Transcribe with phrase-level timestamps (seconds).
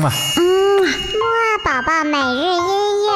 [0.00, 0.42] 嗯啊，嗯，
[0.82, 3.10] 木二宝宝每日音乐。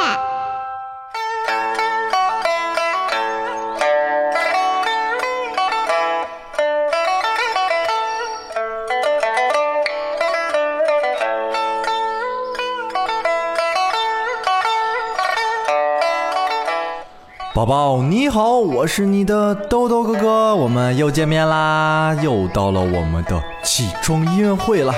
[17.54, 24.92] 宝宝你好，我是你的豆豆哥哥，我们又见面啦，又到了我们的起床音乐会了。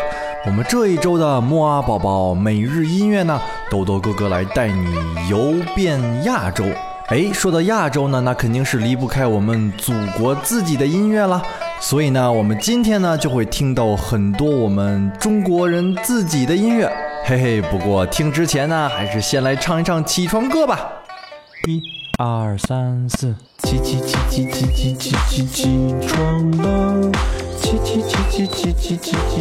[0.46, 4.94] 我们这一周的木啊宝宝每日音乐呢，豆豆哥哥来带你
[5.28, 6.64] 游遍亚洲。
[7.08, 11.42] 哎，说到亚洲呢，那肯定是离不开我们祖国自己的音乐了。
[11.80, 16.88] 所以呢，我们今天呢就会听到很多我们中国人自己的音乐。
[17.24, 20.88] 嘿嘿，不过听之前呢，还是先来唱一唱起床歌吧。
[21.66, 21.82] 一。
[22.18, 27.10] 二三四，起起起起起起起起起床了，
[27.60, 29.36] 起起起起起起起起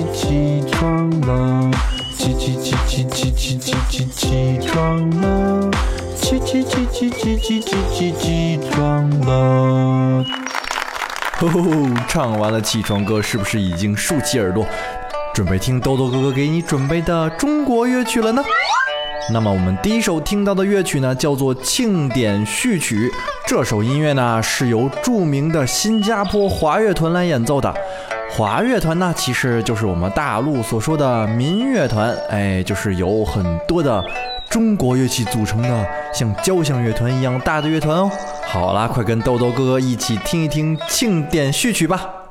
[3.45, 5.69] 起起起起床了，
[6.15, 10.25] 起起起起起起起起起床了。
[11.37, 11.61] 吼吼，
[12.07, 14.65] 唱完了起床歌，是不是已经竖起耳朵，
[15.31, 18.43] 准备听豆豆哥哥给你准备的中国乐曲了呢？
[19.31, 23.09] 那么我们第一首听到的乐曲呢，叫做《庆典序曲》。
[23.45, 27.71] 这首音乐呢，是由著名的新加坡华乐团来演奏的。
[28.29, 34.03] 华乐团呢，其实就是我们大陆所说的民乐团，哎，就是由很多的
[34.49, 38.11] 中国乐器组成的，像交响乐团一样大的乐团哦。
[38.45, 42.24] 好啦，快跟豆豆哥哥一起听一听《庆典序曲》吧。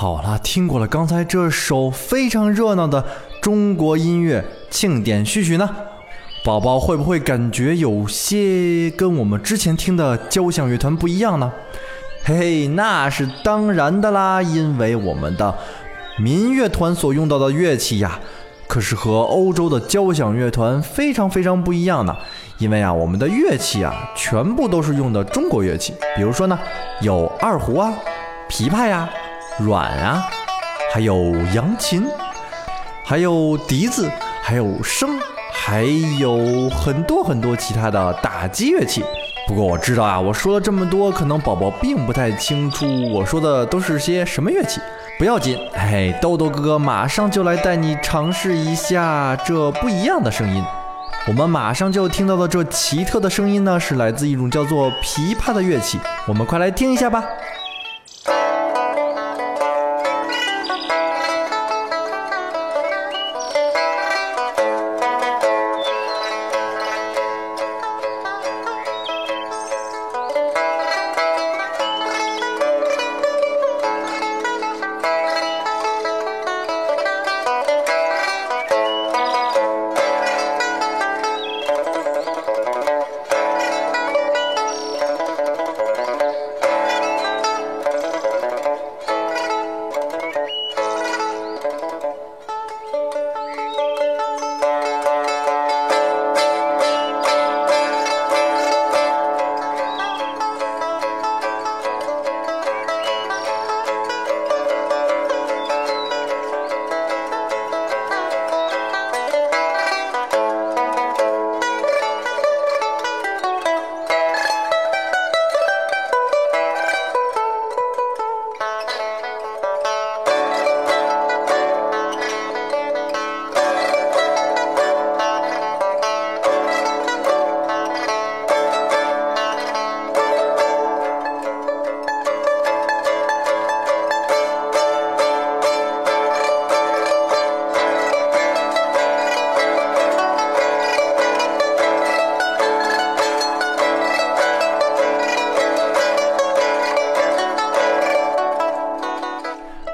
[0.00, 3.04] 好了，听过了刚才这首非常热闹的
[3.42, 5.68] 中国音乐庆典序曲呢，
[6.44, 11.50] 宝宝会不会感觉有些跟我们之前听的交响乐团不一样呢？
[12.22, 15.52] 嘿嘿，那是当然的啦，因为我们的
[16.16, 18.20] 民乐团所用到的乐器呀，
[18.68, 22.16] 可是和欧洲的交响乐团非常非常不一样的。
[22.58, 26.56] 因为啊，我们的乐器啊，全部都是用的中国乐器，比如说呢，
[27.00, 27.92] 有二胡啊、
[28.48, 29.10] 琵琶呀。
[29.58, 30.24] 软啊，
[30.92, 32.06] 还有扬琴，
[33.04, 34.08] 还有笛子，
[34.42, 35.18] 还有笙，
[35.52, 35.82] 还
[36.18, 39.04] 有很多很多其他的打击乐器。
[39.48, 44.80] 不过我知道啊，我说了这么多，可能宝宝并不太清楚我说的都是些什么乐器。
[45.18, 50.62] 不要紧，嘿，豆豆哥哥马上就来带你尝试一下这不一样的声音。
[51.26, 55.98] 我们马上就听到的这奇特的声音呢，是来自一种叫做琵琶的乐器。
[56.26, 57.24] 我们快来听一下吧。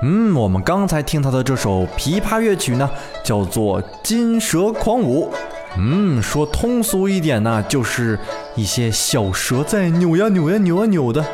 [0.06, 2.90] 嗯，我们刚才听到的这首琵琶乐曲呢，
[3.24, 5.32] 叫做《金蛇狂舞》。
[5.78, 8.18] 嗯，说通俗一点呢，就是
[8.54, 11.24] 一些小蛇在扭呀扭呀扭啊扭的。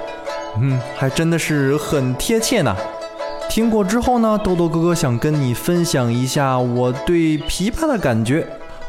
[0.60, 2.76] 嗯，还真的是很贴切呢。
[3.48, 8.46] 听过之后呢，豆豆哥哥想跟你分享一下我对琵琶的感觉。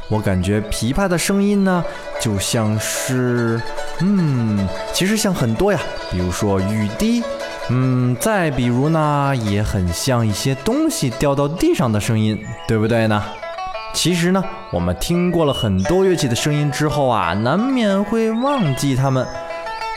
[0.09, 1.83] 我感觉琵琶的声音呢，
[2.19, 3.59] 就像是，
[4.01, 5.79] 嗯，其实像很多呀，
[6.11, 7.23] 比如说雨滴，
[7.73, 12.37] 嗯，再比如呢，也很像一些东西掉到地上的声音，
[12.67, 13.23] 对不对呢？
[13.93, 19.25] 其实呢，我们听过了很多乐器的声音之后啊，难免会忘记它们，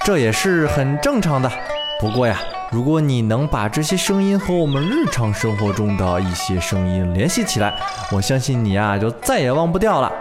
[0.04, 1.50] 这也是很正常的。
[1.98, 2.38] 不过呀，
[2.70, 7.74] 如果你能把这些声音和我们日常生活中的一些声音联系起来，
[8.12, 10.12] 我相信你呀就再也忘不掉了。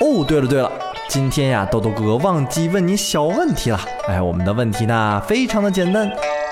[0.00, 0.70] 哦，对了对了，
[1.08, 3.80] 今天呀，豆豆哥哥忘记问你小问题了。
[4.06, 6.08] 哎，我们的问题呢非常的简单，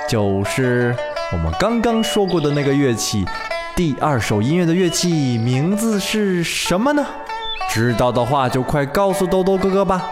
[0.09, 0.95] 就是
[1.33, 3.25] 我们刚刚说过的那个乐器，
[3.75, 7.05] 第二首音乐的乐器名字是什么呢？
[7.71, 10.03] 知道的话就快告诉豆豆哥哥吧。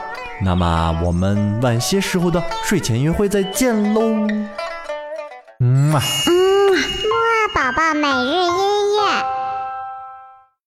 [0.43, 4.01] 那么我们晚些时候的睡前约会再见喽。
[5.59, 6.01] 嗯，木啊
[7.55, 9.40] 宝宝每日。